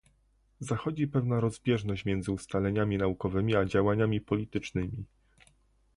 Zachodzi 0.59 1.07
pewna 1.07 1.39
rozbieżność 1.39 2.05
między 2.05 2.31
ustaleniami 2.31 2.97
naukowymi 2.97 3.55
a 3.55 3.65
działaniami 3.65 4.21
politycznymi 4.21 5.03